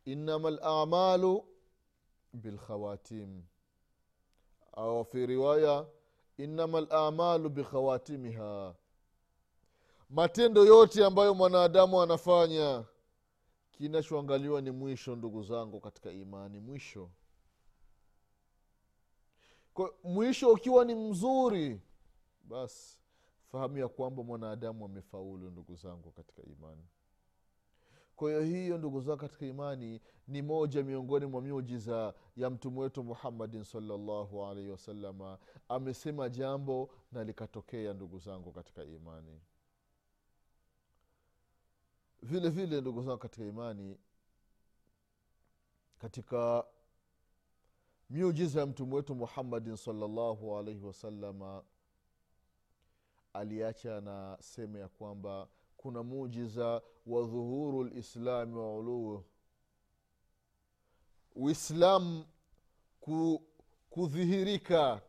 innama 0.05 0.51
lamalu 0.51 1.45
bilkhawatim 2.33 3.43
au 4.73 5.05
fi 5.05 5.27
riwaya 5.27 5.87
innama 6.37 6.81
lamalu 6.81 7.49
bikhawatimiha 7.51 8.75
matendo 10.13 10.65
yote 10.65 11.05
ambayo 11.05 11.35
mwanadamu 11.35 12.03
anafanya 12.03 12.85
kinachoangaliwa 13.71 14.61
ni 14.61 14.71
mwisho 14.71 15.17
ndugu 15.17 15.43
zangu 15.43 15.81
katika 15.81 16.11
imani 16.13 16.61
mwisho. 16.61 17.11
Kwa 19.75 19.95
mwisho 20.05 20.51
ukiwa 20.53 20.85
ni 20.85 20.95
mzuri 20.95 21.81
basi 22.45 22.99
fahamu 23.53 23.79
ya 23.79 23.89
kwamba 23.89 24.23
mwanadamu 24.23 24.85
amefaulu 24.85 25.51
ndugu 25.51 25.77
zangu 25.77 26.11
katika 26.11 26.43
imani. 26.43 26.85
Kwa 28.17 28.29
hiyo 28.31 28.43
hiyo 28.43 28.79
ndugu 28.79 29.01
zangu 29.01 29.21
katika 29.21 29.47
imani 29.47 30.01
ni 30.29 30.43
moja 30.43 30.83
miongoni 30.83 31.27
mwa 31.27 31.43
miujiza 31.43 32.15
ya 32.37 32.51
mtume 32.51 32.81
wetu 32.81 33.05
muhammadin 33.05 33.65
salllahu 33.65 34.45
alaihi 34.47 34.71
wasalama 34.71 35.39
amesema 35.69 36.29
jambo 36.29 36.91
na 37.13 37.25
likatokea 37.25 37.93
ndugu 37.95 38.19
zangu 38.19 38.53
katika 38.53 38.85
imani 38.85 39.41
vile 42.23 42.49
vile 42.51 42.81
ndugu 42.81 43.03
zangu 43.03 43.19
katika 43.19 43.45
imani 43.45 43.99
katika 45.99 46.65
miujiza 48.11 48.61
ya 48.61 48.67
mtume 48.67 48.95
wetu 48.95 49.15
muhammadin 49.15 49.77
salllahu 49.77 50.59
alaihi 50.59 50.85
wasalama 50.85 51.65
aliacha 53.33 54.01
na 54.01 54.37
seme 54.41 54.81
ya 54.81 54.89
kwamba 54.89 55.49
kuna 55.77 56.03
mujiza 56.03 56.83
wa 57.07 57.23
dhuhuru 57.23 57.85
lislami 57.85 58.55
wa 58.59 58.77
uluhu 58.79 59.25
uislamu 61.35 62.25
ku, 63.01 63.43
kudhihirika. 63.91 65.03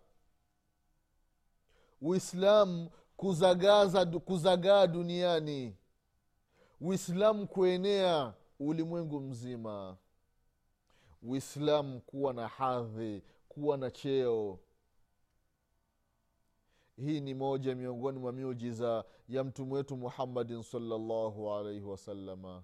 Uislamu 2.02 2.92
kuzagaa 4.26 4.88
duniani 4.88 5.78
uislamu 6.84 7.48
kuenea 7.48 8.34
ulimwengu 8.60 9.20
mzima. 9.20 9.98
Uislamu 11.22 12.02
kuwa 12.02 12.34
na 12.34 12.48
hadhi 12.48 13.24
kuwa 13.50 13.78
na 13.78 13.92
cheo. 13.92 14.60
Hii 16.96 17.20
ni 17.22 17.34
moja 17.34 17.76
miongoni 17.76 18.20
mwa 18.20 18.32
miujiza 18.32 19.04
ya 19.30 19.44
mtume 19.44 19.74
wetu 19.74 19.98
muhammadin 19.98 20.64
salllahu 20.64 21.54
alaihi 21.54 21.82
wasalama 21.86 22.64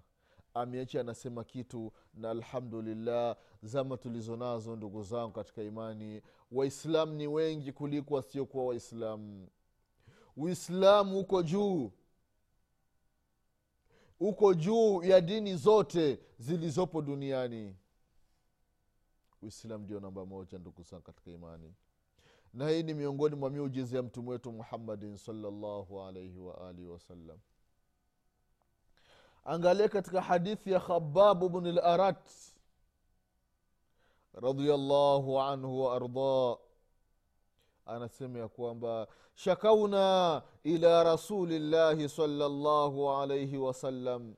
ameacha 0.54 1.00
anasema 1.00 1.44
kitu 1.44 1.92
na 2.14 2.30
alhamdulillah 2.30 3.36
zama 3.62 3.96
tulizo 3.96 4.36
nazo 4.36 4.76
ndugu 4.76 5.02
zangu 5.02 5.32
katika 5.32 5.62
imani 5.62 6.22
waislamu 6.52 7.12
ni 7.14 7.26
wengi 7.26 7.72
kuliko 7.72 8.14
wasiokuwa 8.14 8.64
waislamu. 8.64 9.48
Uislamu 10.36 11.18
uko 11.20 11.42
juu 11.42 11.90
uko 14.20 14.54
juu 14.54 15.02
ya 15.02 15.20
dini 15.20 15.56
zote 15.56 16.18
zilizopo 16.38 17.02
duniani. 17.02 17.76
Uislamu 19.42 19.84
ndio 19.84 20.00
namba 20.00 20.26
moja 20.26 20.58
ndugu 20.58 20.82
zangu 20.82 21.02
katika 21.02 21.30
imani. 21.30 21.74
Na 22.54 22.68
hii 22.68 22.82
ni 22.82 22.94
miongoni 22.94 23.36
mwa 23.36 23.50
miujiza 23.50 23.96
ya 23.96 24.02
mtume 24.02 24.30
wetu 24.30 24.52
muhammadin 24.52 25.16
salllahu 25.16 26.02
alaihi 26.02 26.38
waalihi 26.38 26.88
wasallam 26.88 27.38
angalia 29.44 29.88
katika 29.88 30.20
hadithi 30.22 30.72
ya 30.72 30.80
khababu 30.80 31.48
bni 31.48 31.72
larat 31.72 32.30
radiallahu 34.34 35.40
anhu 35.40 35.80
waardah 35.80 36.58
anasema 37.90 38.38
ya 38.38 38.48
kwamba 38.48 39.06
shakauna 39.34 40.42
ila 40.64 41.04
rasulillahi 41.04 42.08
salllahu 42.08 43.10
alaihi 43.10 43.56
wasallam 43.56 44.34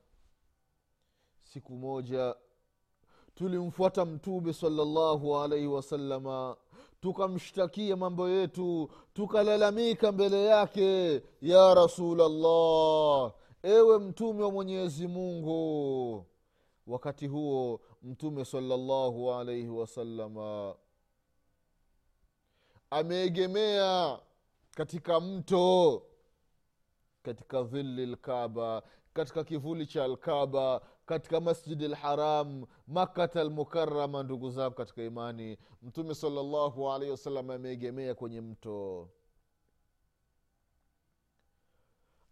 siku 1.43 1.73
moja 1.73 2.35
tulimfuata 3.35 4.05
mtume 4.05 4.53
salllahu 4.53 5.37
alaihi 5.37 5.67
wasalama 5.67 6.55
tukamshtakia 7.01 7.95
mambo 7.95 8.29
yetu 8.29 8.89
tukalalamika 9.13 10.11
mbele 10.11 10.45
yake 10.45 11.21
ya 11.41 11.73
rasulllah 11.75 13.33
ewe 13.63 13.99
mtume 13.99 14.43
wa 14.43 14.51
mwenyezi 14.51 15.07
mungu. 15.07 16.25
Wakati 16.87 17.27
huo 17.27 17.79
mtume 18.03 18.45
salllahu 18.45 19.33
alaihi 19.33 19.69
wasalama 19.69 20.75
ameegemea 22.93 24.19
katika 24.75 25.19
mto 25.19 26.03
katika 27.23 27.63
dhili 27.63 28.05
lkaba 28.05 28.83
katika 29.13 29.43
kivuli 29.43 29.85
cha 29.85 30.03
alkaba 30.03 30.81
katika 31.05 31.41
masjidi 31.41 31.87
lharam 31.87 32.65
makata 32.87 33.43
lmukarama 33.43 34.23
ndugu 34.23 34.49
zangu 34.49 34.75
katika 34.75 35.03
imani. 35.03 35.57
Mtume 35.81 36.15
salllahu 36.15 36.91
alaihi 36.91 37.11
wasallam 37.11 37.49
ameegemea 37.49 38.15
kwenye 38.15 38.41
mto. 38.41 39.09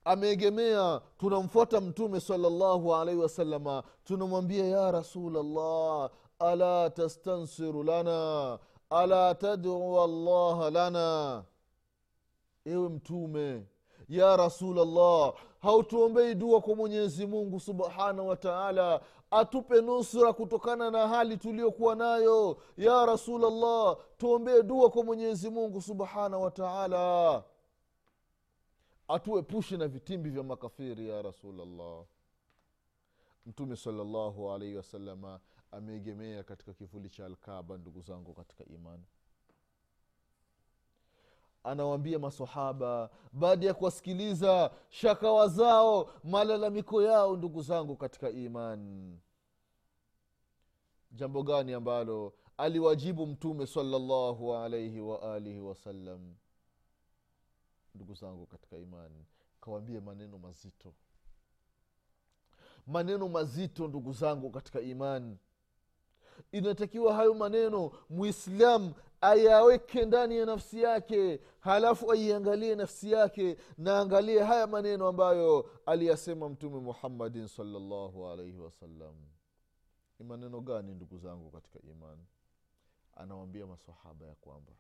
Ameegemea 0.06 1.02
tunamfuata 1.18 1.82
mtume 1.82 2.20
salllahu 2.20 2.96
alaihi 2.96 3.22
wasalama 3.22 3.84
tunamwambia 4.04 4.66
ya 4.66 4.92
rasulllah 4.92 6.10
ala 6.40 6.90
tastansiru 6.90 7.84
lana 7.84 8.60
ala 8.92 9.36
tadua 9.36 10.08
llah 10.08 10.72
lana. 10.72 11.44
Ewe 12.66 12.90
mtume 12.90 13.66
ya 14.10 14.38
rasulllah 14.38 15.34
hautuombei 15.62 16.36
dua 16.36 16.62
kwa 16.62 16.76
mwenyezi 16.76 17.26
mungu 17.26 17.60
subhanahu 17.60 18.28
wa 18.28 19.02
atupe 19.32 19.82
nusra 19.82 20.34
kutokana 20.34 20.92
na 20.92 21.08
hali 21.08 21.38
tuliyokuwa 21.38 21.96
nayo. 21.96 22.58
Ya 22.78 23.06
rasulllah 23.06 23.98
tuombee 24.18 24.64
dua 24.64 24.90
kwa 24.90 25.04
mwenyezi 25.04 25.50
mungu 25.50 25.82
subhanahu 25.82 26.44
wa 26.44 27.44
atuepushe 29.08 29.78
na 29.78 29.88
vitimbi 29.88 30.30
vya 30.30 30.44
makafiri 30.44 31.10
ya 31.10 31.22
rasulllah 31.22 32.04
mtume 33.46 33.76
salllahu 33.76 34.52
alaihi 34.52 34.76
wasalama 34.76 35.40
ameegemea 35.72 36.44
katika 36.44 36.74
kivuli 36.74 37.10
cha 37.10 37.26
alkaba 37.26 37.78
ndugu 37.78 38.02
zangu 38.02 38.34
katika 38.34 38.66
imani. 38.66 39.04
Anawaambia 41.64 42.20
masahaba 42.20 43.10
baada 43.34 43.66
ya 43.68 43.74
kuwasikiliza 43.74 44.72
shakawa 44.90 45.48
zao 45.48 46.12
malalamiko 46.24 47.02
yao 47.02 47.38
ndugu 47.38 47.62
zangu 47.62 47.96
katika 47.96 48.30
imani. 48.30 49.20
Jambo 51.12 51.44
gani 51.44 51.74
ambalo 51.74 52.34
aliwajibu 52.58 53.28
mtume 53.28 53.68
salallahu 53.68 54.56
alaihi 54.56 55.00
waalihi 55.02 55.60
wasallam 55.60 56.36
ndugu 57.96 58.14
zangu 58.14 58.46
katika 58.46 58.78
imani. 58.78 59.26
Kawambie 59.62 60.00
maneno 60.00 60.38
mazito. 60.38 60.94
Maneno 62.88 63.30
mazito 63.30 63.88
ndugu 63.88 64.14
zangu 64.14 64.50
katika 64.52 64.82
imani 64.82 65.38
inatakiwa 66.52 67.14
hayo 67.14 67.34
maneno 67.34 67.92
muislamu 68.10 68.94
ayaweke 69.22 70.06
ndani 70.06 70.38
ya 70.38 70.46
nafsi 70.46 70.82
yake 70.82 71.40
halafu 71.60 72.12
aiangalie 72.12 72.76
nafsi 72.76 73.12
yake 73.12 73.58
na 73.78 74.00
angalie 74.00 74.44
haya 74.44 74.68
maneno 74.68 75.08
ambayo 75.08 75.70
aliyasema 75.86 76.50
mtume 76.50 76.80
muhammadin 76.80 77.48
salllahu 77.48 78.28
alaihi 78.28 78.58
wasallam 78.58 79.16
ni 80.20 80.26
maneno 80.26 80.62
gani 80.62 80.94
ndugu 80.94 81.18
zangu 81.18 81.52
katika 81.52 81.80
imani? 81.82 82.26
Anawambia 83.16 83.68
masahaba 83.68 84.26
ya 84.26 84.36
kwamba 84.36 84.72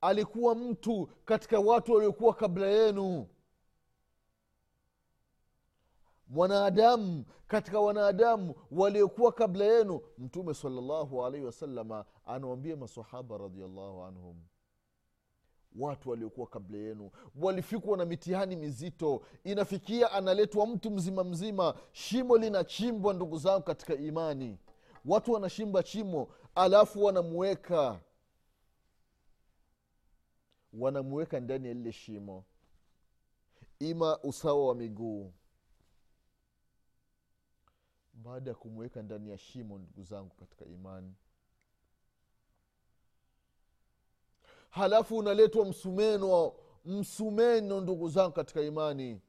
alikuwa 0.00 0.54
mtu 0.54 1.08
katika 1.24 1.60
watu 1.60 1.92
waliokuwa 1.92 2.34
kabla 2.34 2.66
yenu 2.66 3.26
mwanadamu 6.32 7.24
katika 7.46 7.80
wanadamu 7.80 8.54
waliokuwa 8.70 9.32
kabla 9.32 9.64
yenu 9.64 10.00
mtume 10.18 10.54
salllahu 10.54 11.26
alaihi 11.26 11.46
wasalama 11.46 12.04
anawambia 12.26 12.76
masahaba 12.76 13.38
radiallahu 13.38 14.02
anhum 14.02 14.36
watu 15.76 16.10
waliokuwa 16.10 16.46
kabla 16.46 16.78
yenu 16.78 17.10
walifikwa 17.36 17.96
na 17.96 18.04
mitihani 18.04 18.56
mizito 18.56 19.22
inafikia 19.44 20.12
analetwa 20.12 20.66
mtu 20.66 20.90
mzima 20.90 21.24
mzima 21.24 21.74
shimo 21.92 22.36
linachimbwa 22.38 23.14
ndugu 23.14 23.38
zangu 23.38 23.62
katika 23.64 23.94
imani. 23.94 24.58
Watu 25.04 25.32
wanashimba 25.32 25.82
chimo 25.82 26.28
alafu 26.54 27.04
wanamuweka 27.04 28.00
wanamuweka 30.72 31.40
ndani 31.40 31.68
ya 31.68 31.74
lile 31.74 31.92
shimo. 31.92 32.44
Ima 33.78 34.18
usawa 34.22 34.66
wa 34.68 34.74
miguu 34.74 35.32
baada 38.12 38.50
ya 38.50 38.56
kumweka 38.56 39.02
ndani 39.02 39.30
ya 39.30 39.38
shimo 39.38 39.78
ndugu 39.78 40.02
zangu 40.04 40.34
katika 40.34 40.64
imani. 40.64 41.14
Halafu 44.70 45.16
unaletwa 45.18 45.64
msumeno 45.64 46.52
msumeno 46.84 47.80
ndugu 47.80 48.08
zangu 48.08 48.32
katika 48.32 48.60
imani. 48.62 49.20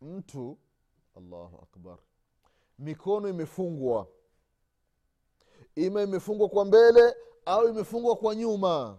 Mtu 0.00 0.58
allahu 1.16 1.56
akbar 1.62 1.98
mikono 2.78 3.28
imefungwa. 3.28 4.08
Ima 5.74 6.02
imefungwa 6.02 6.48
kwa 6.48 6.64
mbele 6.64 7.14
au 7.46 7.68
imefungwa 7.68 8.16
kwa 8.16 8.34
nyuma 8.34 8.98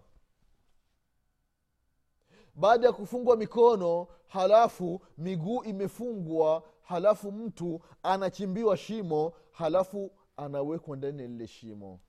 baada 2.60 2.88
ya 2.88 2.93
kufungwa 2.93 3.38
mikono 3.38 4.08
halafu 4.28 5.02
miguu 5.17 5.63
imefungwa 5.63 6.63
halafu 6.82 7.32
mtu 7.32 7.82
anachimbiwa 8.04 8.78
shimo 8.78 9.34
halafu 9.52 10.12
anawekwa 10.38 10.98
ndani 10.98 11.22
ya 11.22 11.28
lile 11.28 11.48
shimo. 11.48 12.00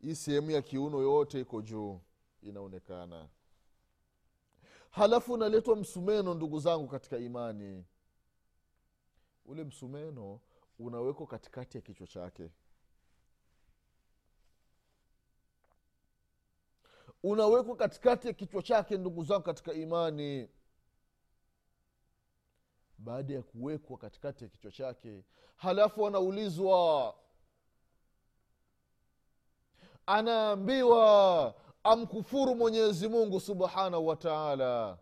Hii 0.00 0.14
sehemu 0.14 0.50
ya 0.50 0.62
kiuno 0.62 0.98
yote 1.02 1.40
iko 1.40 1.62
juu 1.62 2.00
inaonekana. 2.42 3.28
Halafu 4.90 5.32
unaletwa 5.32 5.76
msumeno 5.76 6.34
ndugu 6.34 6.60
zangu 6.60 6.88
katika 6.88 7.18
imani. 7.18 7.84
Ule 9.46 9.64
msumeno 9.64 10.40
unawekwa 10.78 11.26
katikati 11.26 11.78
ya 11.78 11.82
kichwa 11.82 12.06
chake 12.06 12.50
unawekwa 17.24 17.76
katikati 17.76 18.26
ya 18.28 18.32
kichwa 18.34 18.62
chake 18.62 18.96
ndugu 18.98 19.24
zangu 19.24 19.42
katika 19.42 19.72
imani. 19.72 20.48
Baada 22.98 23.34
ya 23.34 23.42
kuwekwa 23.42 23.98
katikati 23.98 24.44
ya 24.44 24.50
kichwa 24.50 24.70
chake 24.72 25.24
halafu 25.56 26.06
anaulizwa 26.06 27.14
anaambiwa 30.06 31.54
amkufuru 31.84 32.54
mwenyezi 32.54 33.08
mungu 33.08 33.40
subhanahu 33.40 34.06
wa 34.06 34.16
taala. 34.16 34.98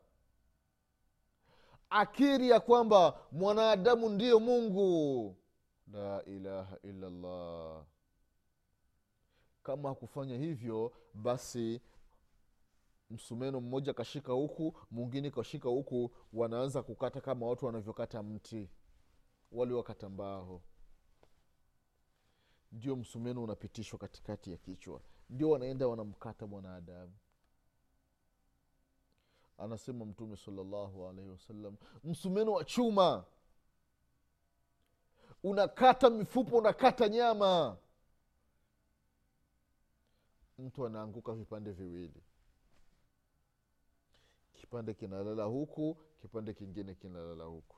Akiri 1.91 2.51
ya 2.51 2.61
kwamba 2.61 3.19
mwanadamu 3.33 4.09
ndiyo 4.09 4.41
mungu. 4.41 5.37
La 5.93 6.25
ilaha 6.25 6.77
illallah. 6.83 7.85
Kama 9.63 9.89
hakufanya 9.89 10.37
hivyo 10.37 10.93
basi 11.15 11.81
msumeno 13.13 13.61
mmoja 13.61 13.95
kashika 13.95 14.33
huku 14.33 14.77
mwingine 14.91 15.31
kashika 15.31 15.69
huku 15.69 16.11
wanaanza 16.33 16.83
kukata 16.83 17.21
kama 17.21 17.47
watu 17.47 17.67
wanavyokata 17.67 18.23
mti. 18.23 18.71
Waliwakata 19.53 20.09
mbaho 20.09 20.63
ndio 22.73 22.97
msumeno 22.97 23.43
unapitishwa 23.43 23.99
katikati 23.99 24.51
ya 24.51 24.57
kichwa. 24.57 25.01
Ndio 25.31 25.51
wanaenda 25.51 25.89
wanamkata 25.89 26.47
mwanadamu. 26.47 27.13
Anasema 29.59 30.05
mtume 30.05 30.37
salallahu 30.37 31.09
alaihi 31.09 31.31
wasallam 31.31 31.77
msumeno 32.05 32.53
wa 32.53 32.65
chuma. 32.65 33.25
Unakata 35.43 36.11
mifupa 36.11 36.57
unakata 36.57 37.09
nyama. 37.09 37.77
Mtu 40.59 40.87
anaanguka 40.87 41.33
vipande 41.33 41.71
viwili 41.73 42.23
kipande 44.73 44.95
kinalala 44.95 45.45
huku 45.45 45.97
kipande 46.21 46.55
kingine 46.55 46.95
kinalala 46.95 47.45
huku. 47.45 47.77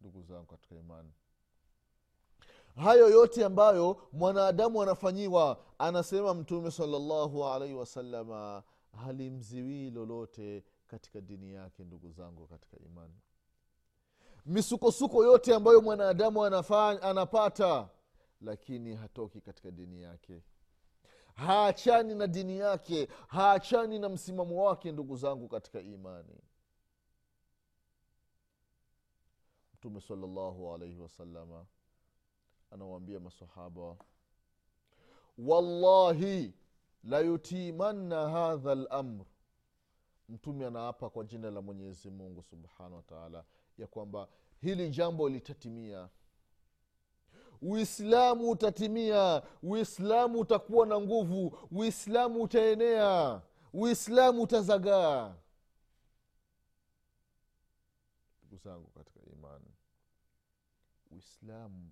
Ndugu 0.00 0.22
zangu 0.22 0.46
katika 0.46 0.74
imani. 0.74 1.10
Hayo 2.76 3.10
yote 3.10 3.44
ambayo 3.44 4.08
mwanadamu 4.12 4.82
anafanyiwa 4.82 5.64
anasema 5.78 6.34
mtume 6.34 6.70
salallahu 6.70 7.44
alaihi 7.46 7.74
wasalama 7.74 8.62
halimziwii 9.04 9.90
lolote 9.90 10.64
katika 10.86 11.20
dini 11.20 11.52
yake 11.52 11.84
ndugu 11.84 12.10
zangu 12.10 12.46
katika 12.46 12.76
imani. 12.78 13.14
Misukosuko 14.46 15.24
yote 15.24 15.54
ambayo 15.54 15.80
mwanadamu 15.80 16.44
anapata 17.02 17.88
lakini 18.40 18.94
hatoki 18.94 19.40
katika 19.40 19.70
dini 19.70 20.02
yake 20.02 20.42
haachani 21.34 22.14
na 22.14 22.26
dini 22.26 22.58
yake 22.58 23.08
haachani 23.28 23.98
na 23.98 24.08
msimamo 24.08 24.64
wake 24.64 24.92
ndugu 24.92 25.16
zangu 25.16 25.48
katika 25.48 25.80
imani. 25.80 26.38
Mtume 29.74 30.00
salllahu 30.00 30.74
alaihi 30.74 30.98
wasalama 30.98 31.66
anawaambia 32.70 33.20
masahaba 33.20 33.96
wallahi 35.38 36.54
layutimanna 37.04 38.28
hadha 38.30 38.74
lamr 38.74 39.24
mtume 40.28 40.66
anaapa 40.66 41.10
kwa 41.10 41.24
jina 41.24 41.50
la 41.50 41.60
mwenyezi 41.62 42.10
mungu 42.10 42.42
subhanahu 42.42 42.96
wataala 42.96 43.44
ya 43.78 43.86
kwamba 43.86 44.28
hili 44.60 44.90
jambo 44.90 45.28
litatimia 45.28 46.08
uislamu 47.62 48.50
utatimia 48.50 49.42
uislamu 49.62 50.40
utakuwa 50.40 50.86
na 50.86 51.00
nguvu 51.00 51.58
uislamu 51.70 52.42
utaenea 52.42 53.40
uislamu 53.72 54.42
utazagaa. 54.42 55.34
Ndugu 58.42 58.56
zangu 58.56 58.86
katika 58.90 59.20
imani 59.32 59.74
uislamu 61.10 61.90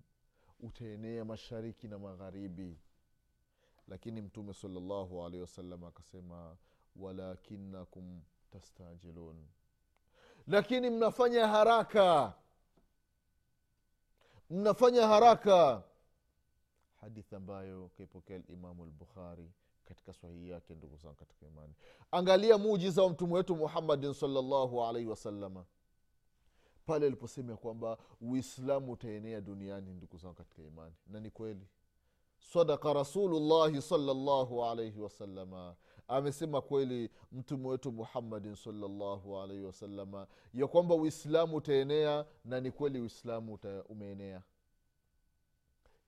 utaenea 0.59 1.25
mashariki 1.25 1.87
na 1.87 1.99
magharibi. 1.99 2.77
Lakini 3.87 4.21
mtume 4.21 4.53
salllahu 4.53 5.25
alehi 5.25 5.41
wasallam 5.41 5.83
akasema 5.83 6.57
walakinakum 6.95 8.21
tastajilun. 8.51 9.47
Lakini 10.47 10.89
mnafanya 10.89 11.47
haraka 11.47 12.33
mnafanya 14.51 15.07
haraka. 15.07 15.83
Hadithi 17.01 17.35
ambayo 17.35 17.89
kaipokea 17.97 18.37
limamu 18.49 18.85
lbukhari 18.85 19.51
katika 19.85 20.13
sahihi 20.13 20.49
yake 20.49 20.75
ndugu 20.75 20.97
zangu 20.97 21.15
katika 21.15 21.45
imani. 21.45 21.73
Angalia 22.11 22.57
muujiza 22.57 23.03
wa 23.03 23.09
mtume 23.09 23.33
wetu 23.33 23.55
muhammadin 23.55 24.13
salllahu 24.13 24.83
alaihi 24.83 25.07
wasalama 25.09 25.65
pale 26.85 27.05
aliposema 27.05 27.57
kwamba 27.57 27.97
uislamu 28.21 28.91
utaenea 28.91 29.41
duniani 29.41 29.93
ndugu 29.93 30.17
zangu 30.17 30.35
katika 30.35 30.61
imani. 30.61 30.95
Na 31.07 31.19
ni 31.19 31.29
kweli. 31.29 31.67
Sadaka 32.39 32.93
rasulullahi 32.93 33.81
salllahu 33.81 34.65
alaihi 34.65 34.99
wasalama 34.99 35.75
amesema 36.07 36.61
kweli 36.61 37.09
mtume 37.31 37.67
wetu 37.67 37.91
muhammadin 37.91 38.55
salllahu 38.55 39.37
alaihi 39.39 39.63
wasalama 39.63 40.27
ya 40.53 40.67
kwamba 40.67 40.95
uislamu 40.95 41.55
utaenea 41.55 42.25
na 42.45 42.59
ni 42.59 42.71
kweli 42.71 42.99
uislamu 42.99 43.59
umeenea. 43.89 44.41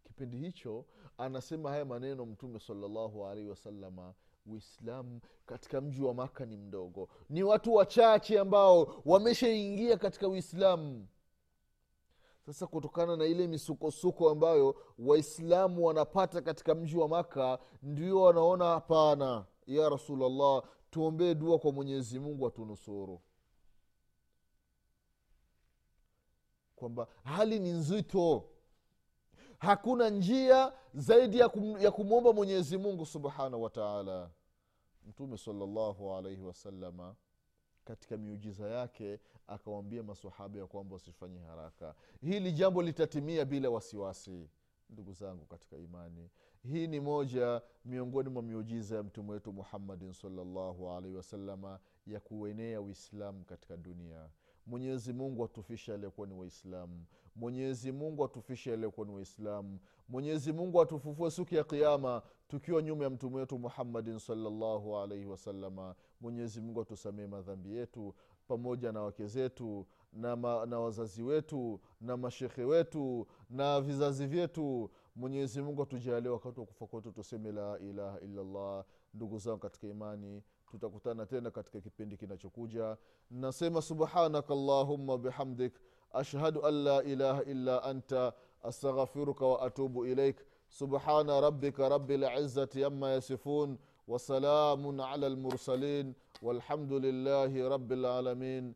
Kipindi 0.03 0.37
hicho 0.37 0.85
anasema 1.17 1.69
haya 1.69 1.85
maneno 1.85 2.25
mtume 2.25 2.59
salllahu 2.59 3.25
alaihi 3.25 3.49
wasalama 3.49 4.13
uislamu 4.45 5.19
katika 5.45 5.81
mji 5.81 6.01
wa 6.01 6.13
maka 6.13 6.45
ni 6.45 6.57
mdogo. 6.57 7.09
Ni 7.29 7.43
watu 7.43 7.73
wachache 7.73 8.39
ambao 8.39 9.01
wameshaingia 9.05 9.97
katika 9.97 10.27
uislamu. 10.27 11.07
Sasa 12.45 12.67
kutokana 12.67 13.15
na 13.15 13.25
ile 13.25 13.47
misukosuko 13.47 14.29
ambayo 14.29 14.75
waislamu 14.99 15.85
wanapata 15.85 16.41
katika 16.41 16.75
mji 16.75 16.97
wa 16.97 17.07
maka 17.07 17.59
ndio 17.83 18.21
wanaona 18.21 18.65
hapana 18.65 19.45
ya 19.67 19.89
rasulllah 19.89 20.63
tuombee 20.91 21.35
dua 21.35 21.59
kwa 21.59 21.71
mwenyezi 21.71 22.19
mungu 22.19 22.47
atunusuru. 22.47 23.21
Kwamba 26.75 27.07
hali 27.23 27.59
ni 27.59 27.69
nzito. 27.71 28.49
Hakuna 29.57 30.09
njia 30.09 30.73
zaidi 30.93 31.39
ya, 31.39 31.49
kum, 31.49 31.77
ya 31.77 31.91
kumwomba 31.91 32.33
mwenyezi 32.33 32.77
mungu 32.77 33.05
subhanahu 33.05 33.63
wataala 33.63 34.29
mtume 35.07 35.37
salllahu 35.37 36.13
alaihi 36.13 36.41
wasalama 36.41 37.15
katika 37.85 38.17
miujiza 38.17 38.67
yake 38.69 39.19
akawambia 39.47 40.03
masahaba 40.03 40.59
ya 40.59 40.67
kwamba 40.67 40.93
wasifanye 40.93 41.39
haraka. 41.39 41.95
Hili 42.21 42.51
jambo 42.51 42.81
litatimia 42.81 43.45
bila 43.45 43.69
wasiwasi 43.69 44.49
ndugu 44.93 45.13
zangu 45.13 45.45
katika 45.45 45.77
imani. 45.77 46.29
Hii 46.71 46.87
ni 46.87 46.99
moja 46.99 47.61
miongoni 47.85 48.29
mwa 48.29 48.43
miujiza 48.43 48.95
ya 48.95 49.03
mtume 49.03 49.31
wetu 49.31 49.53
muhammadin 49.53 50.13
salllahu 50.13 50.91
alaihi 50.91 51.15
wasalama 51.17 51.79
ya 52.07 52.19
kuenea 52.19 52.81
uislamu 52.81 53.43
katika 53.45 53.77
dunia. 53.77 54.29
Mwenyezi 54.65 55.13
mungu 55.13 55.45
atufishe 55.45 55.93
aliyekuwa 55.93 56.27
ni 56.27 56.33
waislamu. 56.33 57.05
Mwenyezi 57.35 57.91
mungu 57.91 58.23
atufishe 58.25 58.73
aliyekuwa 58.73 59.07
ni 59.07 59.13
waislamu. 59.13 59.79
Mwenyezi 60.09 60.53
mungu 60.53 60.81
atufufue 60.81 61.31
siku 61.31 61.55
ya 61.55 61.63
kiama 61.63 62.21
tukiwa 62.47 62.81
nyuma 62.81 63.03
ya 63.03 63.09
mtume 63.09 63.35
wetu 63.35 63.59
muhammadin 63.59 64.19
salllahu 64.19 64.97
alaihi 64.97 65.25
wasalama 65.25 65.95
mwenyezi 66.21 66.61
mungu 66.61 66.81
atusamee 66.81 67.27
madhambi 67.27 67.75
yetu 67.75 68.15
pamoja 68.47 68.91
na 68.91 69.01
wake 69.01 69.27
zetu 69.27 69.85
na, 70.13 70.35
ma, 70.35 70.65
na 70.65 70.79
wazazi 70.79 71.23
wetu 71.23 71.79
na 72.01 72.17
mashehe 72.17 72.63
wetu 72.63 73.27
na 73.49 73.81
vizazi 73.81 74.27
vyetu. 74.27 74.89
Mwenyezi 75.15 75.61
mungu 75.61 75.83
atujalie 75.83 76.29
wakati 76.29 76.59
wa 76.59 76.65
kufa 76.65 76.87
kwetu 76.87 77.11
tuseme 77.11 77.51
la 77.51 77.79
ilaha 77.79 78.19
illallah. 78.19 78.85
Ndugu 79.13 79.37
zangu 79.39 79.57
katika 79.59 79.87
imani 79.87 80.43
tutakutana 80.71 81.25
tena 81.25 81.51
katika 81.51 81.81
kipindi 81.81 82.17
kinachokuja. 82.17 82.97
Nasema 83.31 83.81
subhanaka 83.81 84.55
llahuma 84.55 85.17
bihamdik. 85.17 85.73
Ashhadu 86.13 86.65
an 86.65 86.73
la 86.83 87.03
ilaha 87.03 87.43
illa 87.43 87.83
anta. 87.83 88.33
Astaghfiruka 88.63 89.45
wa 89.45 89.61
atubu 89.61 90.05
ilaik. 90.05 90.37
Subhana 90.67 91.41
rabika 91.41 91.89
rabi 91.89 92.17
lizati 92.17 92.83
ama 92.83 93.09
yasifun. 93.09 93.77
Wasalamun 94.07 94.99
ala 94.99 95.29
lmursalin 95.29 96.13
walhamdu 96.41 96.99
lillahi 96.99 97.69
rabi 97.69 97.95
lalamin 97.95 98.75